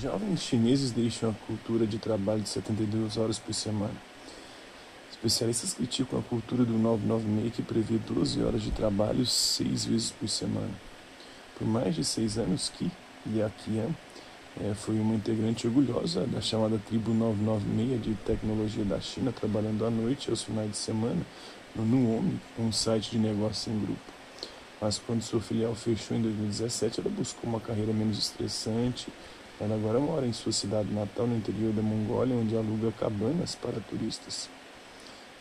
Jovens 0.00 0.42
chineses 0.42 0.90
deixam 0.90 1.30
a 1.30 1.46
cultura 1.46 1.86
de 1.86 1.96
trabalho 1.98 2.42
de 2.42 2.50
72 2.50 3.16
horas 3.16 3.38
por 3.38 3.54
semana. 3.54 3.94
Especialistas 5.10 5.72
criticam 5.72 6.18
a 6.18 6.22
cultura 6.22 6.66
do 6.66 6.74
996 6.74 7.54
que 7.54 7.62
prevê 7.62 7.96
12 7.96 8.42
horas 8.42 8.62
de 8.62 8.70
trabalho 8.72 9.24
seis 9.24 9.86
vezes 9.86 10.10
por 10.10 10.28
semana. 10.28 10.74
Por 11.58 11.66
mais 11.66 11.94
de 11.94 12.04
seis 12.04 12.36
anos, 12.36 12.70
Qi 12.76 12.90
Yaqian 13.34 13.88
é, 14.60 14.74
foi 14.74 15.00
uma 15.00 15.14
integrante 15.14 15.66
orgulhosa 15.66 16.26
da 16.26 16.42
chamada 16.42 16.78
tribo 16.86 17.14
996 17.14 18.02
de 18.02 18.14
tecnologia 18.16 18.84
da 18.84 19.00
China, 19.00 19.32
trabalhando 19.32 19.86
à 19.86 19.90
noite 19.90 20.26
e 20.26 20.30
aos 20.30 20.42
finais 20.42 20.70
de 20.70 20.76
semana 20.76 21.22
no 21.74 21.86
Nuomi, 21.86 22.38
um 22.58 22.70
site 22.70 23.12
de 23.12 23.18
negócio 23.18 23.72
em 23.72 23.80
grupo. 23.80 24.12
Mas 24.78 24.98
quando 24.98 25.22
sua 25.22 25.40
filial 25.40 25.74
fechou 25.74 26.14
em 26.14 26.20
2017, 26.20 27.00
ela 27.00 27.08
buscou 27.08 27.48
uma 27.48 27.60
carreira 27.60 27.94
menos 27.94 28.18
estressante, 28.18 29.08
ela 29.58 29.74
agora 29.74 29.98
mora 29.98 30.26
em 30.26 30.32
sua 30.32 30.52
cidade 30.52 30.92
natal, 30.92 31.26
no 31.26 31.36
interior 31.36 31.72
da 31.72 31.80
Mongólia, 31.80 32.36
onde 32.36 32.54
aluga 32.54 32.92
cabanas 32.92 33.54
para 33.54 33.80
turistas. 33.80 34.50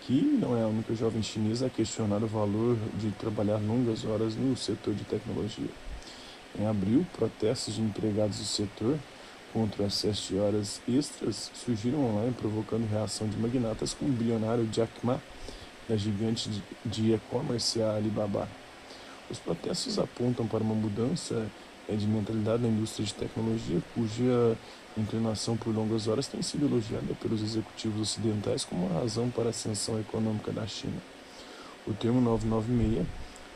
Que 0.01 0.21
não 0.21 0.57
é 0.57 0.63
a 0.63 0.67
única 0.67 0.95
jovem 0.95 1.21
chinesa 1.21 1.65
a 1.65 1.69
questionar 1.69 2.23
o 2.23 2.27
valor 2.27 2.77
de 2.93 3.11
trabalhar 3.11 3.57
longas 3.57 4.05
horas 4.05 4.35
no 4.35 4.55
setor 4.55 4.93
de 4.93 5.03
tecnologia. 5.03 5.69
Em 6.57 6.65
abril, 6.65 7.05
protestos 7.11 7.75
de 7.75 7.81
empregados 7.81 8.37
do 8.37 8.45
setor 8.45 8.97
contra 9.51 9.83
o 9.83 9.87
excesso 9.87 10.33
de 10.33 10.39
horas 10.39 10.81
extras 10.87 11.51
surgiram 11.53 12.05
online, 12.05 12.33
provocando 12.33 12.89
reação 12.89 13.27
de 13.27 13.37
magnatas 13.37 13.93
como 13.93 14.11
o 14.11 14.13
bilionário 14.13 14.65
Jack 14.67 14.91
Ma, 15.03 15.19
da 15.89 15.97
gigante 15.97 16.49
de 16.85 17.13
e-commerce 17.13 17.81
Alibaba. 17.81 18.47
Os 19.29 19.39
protestos 19.39 19.99
apontam 19.99 20.47
para 20.47 20.63
uma 20.63 20.75
mudança 20.75 21.47
é 21.87 21.95
de 21.95 22.07
mentalidade 22.07 22.63
da 22.63 22.67
indústria 22.67 23.05
de 23.05 23.13
tecnologia, 23.13 23.81
cuja 23.93 24.57
inclinação 24.97 25.57
por 25.57 25.75
longas 25.75 26.07
horas 26.07 26.27
tem 26.27 26.41
sido 26.41 26.65
elogiada 26.65 27.13
pelos 27.21 27.41
executivos 27.41 28.01
ocidentais 28.01 28.63
como 28.63 28.87
uma 28.87 29.01
razão 29.01 29.29
para 29.29 29.45
a 29.45 29.49
ascensão 29.49 29.99
econômica 29.99 30.51
da 30.51 30.65
China. 30.65 30.97
O 31.85 31.93
termo 31.93 32.19
996 32.21 33.05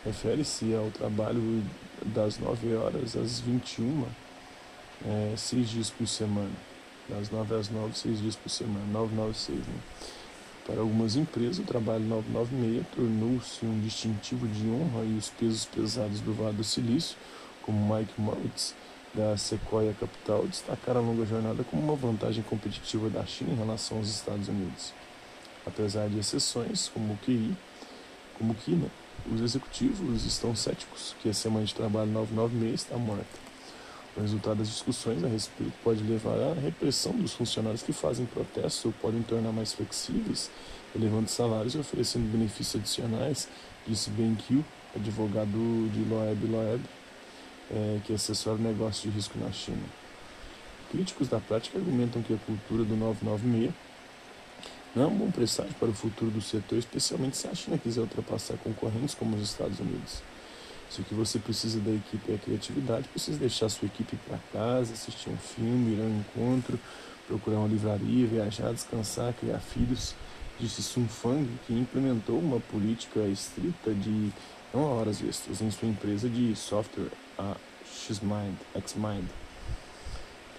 refere-se 0.05 0.73
ao 0.75 0.91
trabalho 0.91 1.63
das 2.05 2.37
9 2.37 2.75
horas 2.75 3.15
às 3.15 3.39
21, 3.39 4.05
é, 5.05 5.33
6 5.35 5.69
dias 5.69 5.89
por 5.89 6.07
semana. 6.07 6.51
Das 7.07 7.31
9 7.31 7.55
às 7.55 7.69
9, 7.69 7.97
6 7.97 8.21
dias 8.21 8.35
por 8.35 8.49
semana, 8.49 8.85
996. 8.91 9.57
Né? 9.57 9.65
Para 10.67 10.81
algumas 10.81 11.15
empresas, 11.15 11.57
o 11.57 11.63
trabalho 11.63 12.03
996 12.03 12.85
tornou-se 12.95 13.65
um 13.65 13.79
distintivo 13.79 14.47
de 14.47 14.67
honra 14.67 15.03
e 15.03 15.17
os 15.17 15.29
pesos 15.29 15.65
pesados 15.65 16.21
do 16.21 16.33
Vale 16.33 16.57
do 16.57 16.63
Silício 16.63 17.17
como 17.69 17.95
Mike 17.95 18.19
Moritz, 18.19 18.73
da 19.13 19.37
Sequoia 19.37 19.93
Capital, 19.93 20.47
destacaram 20.47 21.01
a 21.01 21.03
longa 21.03 21.23
jornada 21.23 21.63
como 21.63 21.83
uma 21.83 21.95
vantagem 21.95 22.41
competitiva 22.41 23.11
da 23.11 23.23
China 23.27 23.51
em 23.53 23.55
relação 23.55 23.97
aos 23.97 24.09
Estados 24.09 24.47
Unidos. 24.47 24.91
Apesar 25.67 26.09
de 26.09 26.17
exceções, 26.17 26.89
como 26.89 27.13
o 27.13 27.17
QI, 27.17 27.55
como 28.39 28.55
né, 28.69 28.89
os 29.31 29.41
executivos 29.41 30.25
estão 30.25 30.55
céticos 30.55 31.15
que 31.21 31.29
a 31.29 31.33
semana 31.33 31.63
de 31.63 31.75
trabalho 31.75 32.09
996 32.09 32.73
está 32.73 32.97
morta. 32.97 33.49
O 34.17 34.21
resultado 34.21 34.57
das 34.57 34.69
discussões 34.69 35.23
a 35.23 35.27
respeito 35.27 35.73
pode 35.83 36.01
levar 36.01 36.39
à 36.39 36.53
repressão 36.55 37.11
dos 37.11 37.33
funcionários 37.33 37.83
que 37.83 37.93
fazem 37.93 38.25
protestos 38.25 38.83
ou 38.85 38.91
podem 38.93 39.21
tornar 39.21 39.51
mais 39.51 39.73
flexíveis, 39.73 40.49
elevando 40.95 41.29
salários 41.29 41.75
e 41.75 41.77
oferecendo 41.77 42.31
benefícios 42.31 42.81
adicionais, 42.81 43.47
disse 43.85 44.09
Ben 44.09 44.33
Kiu, 44.33 44.65
advogado 44.95 45.51
de 45.93 46.03
Loeb 46.09 46.47
Loeb, 46.47 46.81
é, 47.71 47.99
que 48.05 48.13
assessora 48.13 48.57
o 48.57 48.61
negócio 48.61 49.09
de 49.09 49.15
risco 49.15 49.37
na 49.39 49.51
China. 49.51 49.83
Críticos 50.91 51.27
da 51.27 51.39
prática 51.39 51.77
argumentam 51.77 52.21
que 52.21 52.33
a 52.33 52.37
cultura 52.37 52.83
do 52.83 52.95
996 52.95 53.73
não 54.95 55.03
é 55.03 55.07
um 55.07 55.15
bom 55.15 55.31
presságio 55.31 55.73
para 55.79 55.87
o 55.87 55.93
futuro 55.93 56.31
do 56.31 56.41
setor, 56.41 56.79
especialmente 56.79 57.37
se 57.37 57.47
a 57.47 57.53
China 57.53 57.77
quiser 57.77 58.01
ultrapassar 58.01 58.57
concorrentes 58.57 59.13
como 59.13 59.35
os 59.35 59.43
Estados 59.43 59.79
Unidos. 59.79 60.23
Se 60.89 61.01
o 61.01 61.03
que 61.03 61.13
você 61.13 61.37
precisa 61.37 61.79
da 61.79 61.91
equipe 61.91 62.31
é 62.31 62.35
a 62.35 62.37
criatividade, 62.39 63.07
precisa 63.09 63.37
deixar 63.37 63.69
sua 63.69 63.85
equipe 63.85 64.17
para 64.27 64.39
casa, 64.51 64.93
assistir 64.93 65.29
um 65.29 65.37
filme, 65.37 65.93
ir 65.93 66.01
a 66.01 66.03
um 66.03 66.19
encontro, 66.19 66.79
procurar 67.27 67.57
uma 67.57 67.67
livraria, 67.67 68.25
viajar, 68.25 68.73
descansar, 68.73 69.31
criar 69.33 69.59
filhos, 69.59 70.15
disse 70.59 70.83
Sun 70.83 71.07
Fang, 71.07 71.47
que 71.65 71.73
implementou 71.73 72.37
uma 72.37 72.59
política 72.59 73.21
estrita 73.21 73.93
de 73.93 74.31
não 74.73 74.83
horas 74.83 75.21
extras 75.21 75.61
em 75.61 75.71
sua 75.71 75.87
empresa 75.87 76.29
de 76.29 76.55
software 76.55 77.09
a 77.37 77.55
Xmind, 77.85 78.55
Xmind. 78.85 79.27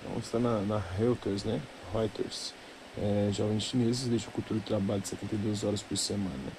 Então 0.02 0.18
está 0.18 0.38
na, 0.38 0.60
na 0.62 0.78
Reuters, 0.78 1.44
né? 1.44 1.60
Reuters. 1.92 2.54
É, 2.98 3.30
jovens 3.32 3.64
chineses 3.64 4.08
deixam 4.08 4.32
cultura 4.32 4.58
de 4.58 4.66
trabalho 4.66 5.00
de 5.00 5.08
72 5.08 5.62
horas 5.62 5.82
por 5.82 5.96
semana. 5.96 6.52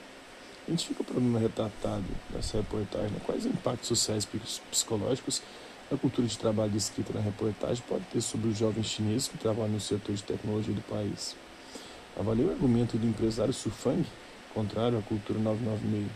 Identifica 0.68 1.01
o 1.01 1.06
problema 1.06 1.40
retratado 1.40 2.06
nessa 2.30 2.57
reportagem. 2.57 3.09
Né? 3.09 3.19
Quais 3.25 3.46
impactos 3.46 3.88
sociais 3.88 4.28
e 4.34 4.40
psicológicos 4.69 5.41
a 5.91 5.97
cultura 5.97 6.25
de 6.25 6.38
trabalho 6.38 6.72
descrita 6.72 7.12
na 7.12 7.19
reportagem 7.19 7.84
pode 7.88 8.06
ter 8.06 8.22
sobre 8.22 8.47
os 8.47 8.57
jovens 8.57 8.85
chineses 8.85 9.28
que 9.28 9.38
trabalham 9.38 9.74
no 9.74 9.80
setor 9.81 10.16
de 10.16 10.24
tecnologia 10.24 10.74
do 10.74 10.81
país? 10.81 11.35
Avalie 12.19 12.45
o 12.45 12.51
argumento 12.51 12.97
do 12.97 13.07
empresário 13.07 13.53
Sufang, 13.53 14.05
contrário 14.53 14.97
à 14.97 15.01
cultura 15.01 15.39
996. 15.39 16.07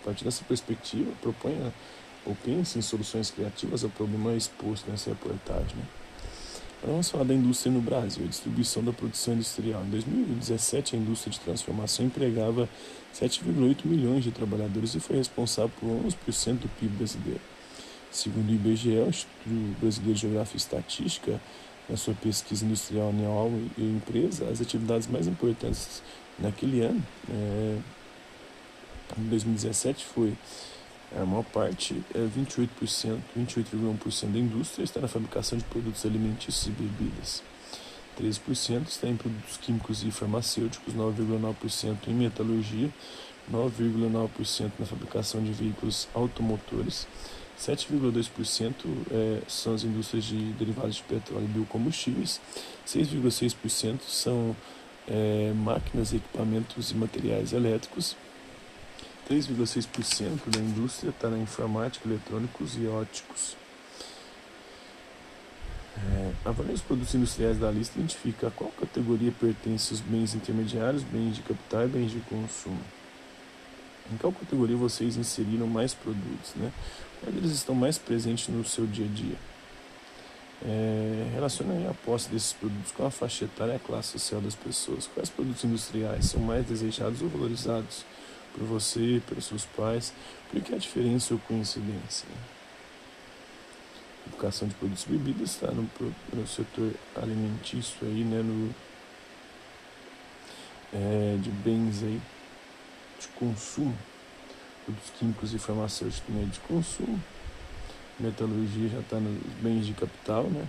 A 0.00 0.04
partir 0.04 0.24
dessa 0.24 0.44
perspectiva, 0.44 1.10
propõe 1.20 1.54
ou 2.24 2.34
pense 2.34 2.78
em 2.78 2.82
soluções 2.82 3.30
criativas 3.30 3.84
ao 3.84 3.90
problema 3.90 4.34
exposto 4.34 4.90
nessa 4.90 5.10
reportagem. 5.10 5.76
Né? 5.76 5.84
Vamos 6.82 7.10
falar 7.10 7.24
da 7.24 7.34
indústria 7.34 7.70
no 7.70 7.82
Brasil, 7.82 8.24
a 8.24 8.28
distribuição 8.28 8.82
da 8.82 8.92
produção 8.92 9.34
industrial. 9.34 9.82
Em 9.84 9.90
2017, 9.90 10.96
a 10.96 10.98
indústria 10.98 11.30
de 11.30 11.40
transformação 11.40 12.06
empregava 12.06 12.66
7,8 13.14 13.84
milhões 13.84 14.24
de 14.24 14.30
trabalhadores 14.30 14.94
e 14.94 15.00
foi 15.00 15.16
responsável 15.16 15.70
por 15.78 15.86
11% 15.86 16.58
do 16.58 16.68
PIB 16.80 16.96
brasileiro. 16.96 17.40
Segundo 18.10 18.48
o 18.48 18.54
IBGE, 18.54 18.96
o 18.96 19.08
Instituto 19.08 19.78
Brasileiro 19.78 20.14
de 20.14 20.20
Geografia 20.22 20.54
e 20.54 20.56
Estatística, 20.56 21.40
na 21.88 21.96
sua 21.96 22.14
pesquisa 22.14 22.64
industrial 22.64 23.10
anual 23.10 23.50
e 23.76 23.82
empresa, 23.82 24.48
as 24.48 24.60
atividades 24.60 25.08
mais 25.08 25.26
importantes 25.26 26.02
naquele 26.38 26.80
ano, 26.82 27.02
é, 27.28 27.78
em 29.18 29.28
2017, 29.28 30.04
foi 30.04 30.36
a 31.16 31.24
maior 31.24 31.44
parte, 31.44 32.00
é 32.14 32.18
28%, 32.18 33.18
28,1% 33.36 34.32
da 34.32 34.38
indústria 34.38 34.84
está 34.84 35.00
na 35.00 35.08
fabricação 35.08 35.58
de 35.58 35.64
produtos 35.64 36.06
alimentícios 36.06 36.66
e 36.66 36.70
bebidas. 36.70 37.42
13% 38.20 38.86
está 38.86 39.08
em 39.08 39.16
produtos 39.16 39.56
químicos 39.56 40.04
e 40.04 40.10
farmacêuticos, 40.10 40.94
9,9% 40.94 41.96
em 42.06 42.14
metalurgia, 42.14 42.90
9,9% 43.50 44.70
na 44.78 44.86
fabricação 44.86 45.42
de 45.42 45.52
veículos 45.52 46.06
automotores, 46.14 47.08
7,2% 47.60 48.72
é, 49.10 49.42
são 49.46 49.74
as 49.74 49.84
indústrias 49.84 50.24
de 50.24 50.52
derivados 50.54 50.96
de 50.96 51.02
petróleo 51.02 51.44
e 51.44 51.48
biocombustíveis, 51.48 52.40
6,6% 52.86 54.00
são 54.08 54.56
é, 55.06 55.52
máquinas, 55.54 56.14
equipamentos 56.14 56.90
e 56.90 56.94
materiais 56.94 57.52
elétricos, 57.52 58.16
3,6% 59.30 60.48
da 60.48 60.60
indústria 60.60 61.10
está 61.10 61.28
na 61.28 61.38
informática, 61.38 62.08
eletrônicos 62.08 62.76
e 62.76 62.86
óticos. 62.86 63.56
É, 65.96 66.32
avalie 66.46 66.72
os 66.72 66.80
produtos 66.80 67.14
industriais 67.14 67.58
da 67.58 67.70
lista 67.70 67.98
e 67.98 68.00
identifica 68.00 68.48
a 68.48 68.50
qual 68.50 68.70
categoria 68.70 69.30
pertence 69.38 69.92
os 69.92 70.00
bens 70.00 70.34
intermediários, 70.34 71.02
bens 71.02 71.36
de 71.36 71.42
capital 71.42 71.84
e 71.84 71.88
bens 71.88 72.10
de 72.10 72.20
consumo. 72.20 72.80
Em 74.12 74.16
qual 74.16 74.32
categoria 74.32 74.76
vocês 74.76 75.16
inseriram 75.16 75.66
mais 75.66 75.94
produtos? 75.94 76.54
Né? 76.56 76.72
Eles 77.26 77.52
estão 77.52 77.74
mais 77.74 77.98
presentes 77.98 78.48
no 78.48 78.64
seu 78.64 78.86
dia 78.86 79.04
a 79.04 79.08
dia? 79.08 79.36
É, 80.62 81.38
a 81.88 81.94
posse 82.04 82.28
desses 82.28 82.52
produtos 82.52 82.92
com 82.92 83.06
a 83.06 83.10
faixa 83.10 83.46
etária 83.46 83.72
e 83.72 83.76
a 83.76 83.78
classe 83.78 84.18
social 84.18 84.40
das 84.40 84.54
pessoas. 84.54 85.08
Quais 85.14 85.30
produtos 85.30 85.64
industriais 85.64 86.26
são 86.26 86.40
mais 86.40 86.66
desejados 86.66 87.22
ou 87.22 87.28
valorizados? 87.28 88.04
por 88.52 88.64
você, 88.64 89.22
pelos 89.28 89.44
seus 89.44 89.64
pais, 89.64 90.12
porque 90.50 90.74
a 90.74 90.78
diferença 90.78 91.34
ou 91.34 91.40
coincidência. 91.40 92.28
Educação 94.26 94.68
de 94.68 94.74
produtos 94.74 95.04
e 95.04 95.08
bebidas 95.10 95.50
está 95.50 95.70
no, 95.70 95.88
no 96.32 96.46
setor 96.46 96.92
alimentício 97.16 97.96
aí, 98.02 98.24
né, 98.24 98.42
no, 98.42 98.74
é, 100.92 101.36
de 101.40 101.50
bens 101.50 102.02
aí 102.02 102.20
de 103.18 103.28
consumo, 103.28 103.96
produtos 104.90 105.10
químicos 105.18 105.54
e 105.54 105.58
farmacêuticos 105.58 106.34
né, 106.34 106.48
de 106.50 106.60
consumo, 106.60 107.20
metalurgia 108.18 108.88
já 108.88 108.98
está 108.98 109.16
nos 109.16 109.40
bens 109.62 109.86
de 109.86 109.94
capital, 109.94 110.44
né, 110.44 110.66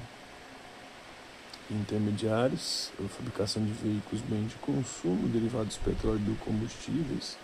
intermediários, 1.69 2.91
a 3.03 3.07
fabricação 3.07 3.63
de 3.63 3.71
veículos, 3.71 4.21
bens 4.27 4.49
de 4.49 4.55
consumo, 4.55 5.27
derivados 5.29 5.75
de 5.75 5.79
petróleo 5.79 6.21
e 6.27 6.43
combustíveis, 6.43 7.37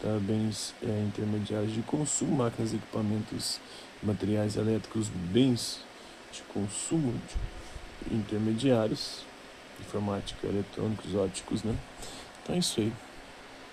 tá? 0.00 0.16
bens 0.20 0.74
é, 0.82 1.04
intermediários 1.06 1.72
de 1.72 1.82
consumo, 1.82 2.36
máquinas, 2.36 2.72
equipamentos, 2.72 3.60
materiais 4.02 4.56
elétricos, 4.56 5.08
bens 5.08 5.80
de 6.32 6.42
consumo, 6.42 7.12
de 8.08 8.14
intermediários, 8.14 9.24
informática, 9.80 10.46
eletrônicos, 10.46 11.14
óticos, 11.14 11.64
né? 11.64 11.76
Então 12.42 12.54
é 12.54 12.58
isso 12.58 12.80
aí. 12.80 12.92